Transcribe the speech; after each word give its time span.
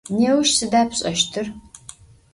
Nêuş 0.19 0.49
sıda 0.57 0.81
pş'eştır? 0.89 1.45